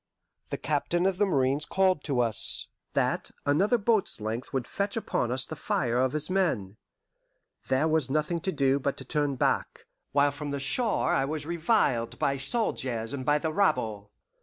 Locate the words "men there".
6.27-7.87